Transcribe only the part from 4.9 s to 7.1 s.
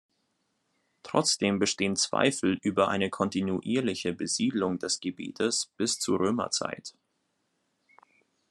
Gebietes bis zu Römerzeit.